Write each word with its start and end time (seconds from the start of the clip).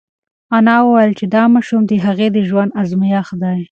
انا 0.57 0.75
وویل 0.83 1.11
چې 1.19 1.25
دا 1.35 1.43
ماشوم 1.53 1.81
د 1.87 1.91
هغې 2.05 2.27
د 2.33 2.37
ژوند 2.49 2.75
ازمېښت 2.81 3.33
دی. 3.43 3.61